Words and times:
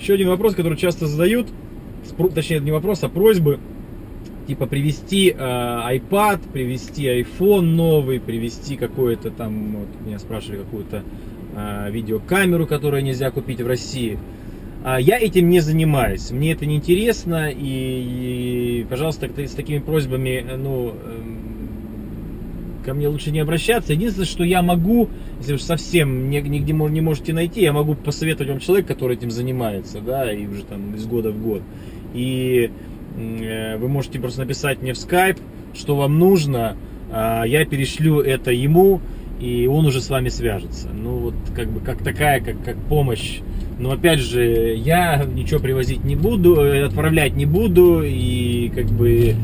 Еще 0.00 0.14
один 0.14 0.28
вопрос, 0.28 0.54
который 0.54 0.78
часто 0.78 1.06
задают, 1.06 1.48
точнее 2.34 2.60
не 2.60 2.70
вопрос, 2.70 3.02
а 3.02 3.08
просьбы, 3.08 3.58
типа 4.46 4.66
привести 4.66 5.30
э, 5.30 5.36
iPad, 5.36 6.40
привести 6.52 7.06
iPhone 7.06 7.62
новый, 7.62 8.20
привести 8.20 8.76
какое-то 8.76 9.30
там, 9.30 9.76
вот, 9.76 9.88
меня 10.06 10.18
спрашивали 10.18 10.58
какую-то 10.58 11.02
э, 11.54 11.90
видеокамеру, 11.90 12.66
которую 12.66 13.02
нельзя 13.02 13.30
купить 13.30 13.60
в 13.60 13.66
России. 13.66 14.18
А 14.84 15.00
я 15.00 15.18
этим 15.18 15.50
не 15.50 15.60
занимаюсь, 15.60 16.30
мне 16.30 16.52
это 16.52 16.64
не 16.64 16.76
интересно, 16.76 17.50
и, 17.50 17.58
и 17.60 18.86
пожалуйста, 18.88 19.28
с 19.36 19.50
такими 19.50 19.78
просьбами, 19.78 20.44
ну, 20.56 20.90
эм, 20.90 21.27
ко 22.88 22.94
мне 22.94 23.06
лучше 23.06 23.30
не 23.30 23.40
обращаться. 23.40 23.92
Единственное, 23.92 24.26
что 24.26 24.44
я 24.44 24.62
могу, 24.62 25.10
если 25.40 25.52
уж 25.52 25.60
совсем 25.60 26.30
нигде 26.30 26.72
не 26.72 27.00
можете 27.02 27.34
найти, 27.34 27.60
я 27.60 27.74
могу 27.74 27.94
посоветовать 27.94 28.48
вам 28.48 28.60
человека, 28.60 28.94
который 28.94 29.18
этим 29.18 29.30
занимается, 29.30 30.00
да, 30.00 30.32
и 30.32 30.46
уже 30.46 30.62
там 30.62 30.94
из 30.94 31.04
года 31.04 31.30
в 31.30 31.38
год. 31.38 31.60
И 32.14 32.70
э, 33.18 33.76
вы 33.76 33.88
можете 33.88 34.18
просто 34.18 34.40
написать 34.40 34.80
мне 34.80 34.94
в 34.94 34.96
Skype, 34.96 35.38
что 35.74 35.96
вам 35.96 36.18
нужно, 36.18 36.78
а 37.12 37.44
я 37.44 37.66
перешлю 37.66 38.20
это 38.20 38.52
ему, 38.52 39.02
и 39.38 39.66
он 39.66 39.84
уже 39.84 40.00
с 40.00 40.08
вами 40.08 40.30
свяжется. 40.30 40.88
Ну, 40.88 41.18
вот 41.18 41.34
как 41.54 41.68
бы 41.68 41.80
как 41.80 42.02
такая, 42.02 42.40
как, 42.40 42.56
как 42.64 42.76
помощь 42.88 43.40
но 43.78 43.92
опять 43.92 44.18
же, 44.18 44.74
я 44.74 45.24
ничего 45.24 45.60
привозить 45.60 46.04
не 46.04 46.16
буду, 46.16 46.56
э, 46.56 46.84
отправлять 46.84 47.36
не 47.36 47.46
буду, 47.46 48.02
и 48.04 48.72
как 48.74 48.86
бы 48.86 49.36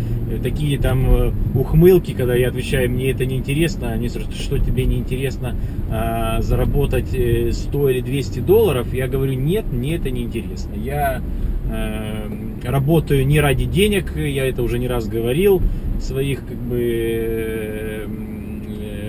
такие 0.43 0.79
там 0.79 1.07
э, 1.07 1.33
ухмылки, 1.55 2.13
когда 2.13 2.35
я 2.35 2.49
отвечаю, 2.49 2.91
мне 2.91 3.11
это 3.11 3.27
не 3.27 3.37
интересно, 3.37 3.93
они 3.93 4.09
спрашивают, 4.09 4.41
что 4.41 4.59
тебе 4.59 4.85
не 4.87 4.97
интересно 4.97 5.55
а, 5.91 6.41
заработать 6.41 7.09
100 7.09 7.91
или 7.91 8.01
200 8.01 8.41
долларов, 8.41 8.93
я 8.93 9.07
говорю, 9.07 9.35
нет, 9.35 9.65
мне 9.71 9.97
это 9.97 10.11
не 10.11 10.23
интересно. 10.23 10.75
Я 10.75 11.23
а, 11.71 12.31
работаю 12.65 13.27
не 13.27 13.41
ради 13.41 13.65
денег, 13.65 14.17
я 14.17 14.47
это 14.47 14.63
уже 14.63 14.79
не 14.79 14.89
раз 14.89 15.07
говорил 15.07 15.61
в 15.99 16.03
своих 16.03 16.41
как 16.47 16.57
бы 16.57 18.09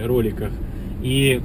роликах, 0.06 0.52
и 1.02 1.42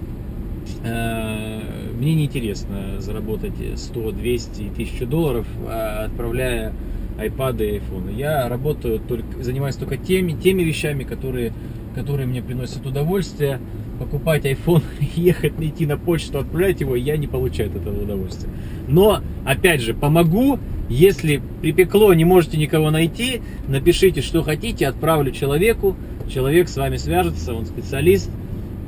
а, 0.85 1.61
мне 1.99 2.15
не 2.15 2.25
интересно 2.25 3.01
заработать 3.01 3.53
100, 3.77 4.13
200 4.13 4.63
и 4.63 4.69
1000 4.69 5.07
долларов, 5.07 5.47
а, 5.67 6.05
отправляя 6.07 6.73
iPad 7.21 7.65
и 7.67 7.79
iPhone. 7.79 8.17
Я 8.17 8.49
работаю 8.49 9.01
только, 9.01 9.43
занимаюсь 9.43 9.77
только 9.77 9.97
теми, 9.97 10.33
теми 10.33 10.63
вещами, 10.63 11.05
которые, 11.05 11.53
которые 11.95 12.27
мне 12.27 12.43
приносят 12.43 12.87
удовольствие. 12.87 13.61
Покупать 13.99 14.45
iPhone, 14.47 14.83
ехать, 15.15 15.53
идти 15.61 15.87
на 15.87 15.99
почту, 15.99 16.39
отправлять 16.39 16.81
его, 16.81 16.97
я 16.97 17.17
не 17.17 17.27
получаю 17.27 17.71
от 17.71 17.77
этого 17.77 18.03
удовольствия. 18.03 18.51
Но, 18.89 19.21
опять 19.45 19.83
же, 19.83 19.93
помогу, 19.93 20.59
если 20.89 21.43
припекло, 21.61 22.13
не 22.15 22.25
можете 22.25 22.57
никого 22.57 22.91
найти, 22.91 23.43
напишите, 23.69 24.23
что 24.23 24.43
хотите, 24.43 24.89
отправлю 24.89 25.31
человеку, 25.33 25.97
человек 26.29 26.69
с 26.69 26.77
вами 26.77 26.97
свяжется, 26.97 27.53
он 27.53 27.67
специалист, 27.67 28.31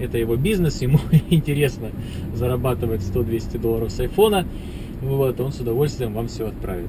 это 0.01 0.19
его 0.19 0.37
бизнес, 0.37 0.81
ему 0.81 0.99
интересно 1.31 1.91
зарабатывать 2.35 3.03
100-200 3.03 3.59
долларов 3.59 3.93
с 3.93 4.01
айфона, 4.01 4.47
вот, 5.03 5.39
он 5.41 5.53
с 5.53 5.61
удовольствием 5.61 6.15
вам 6.15 6.29
все 6.29 6.49
отправит. 6.49 6.89